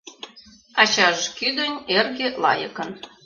Ачаж 0.81 1.17
кӱдынь 1.37 1.77
эрге 1.95 2.27
лайыкын 2.43 2.89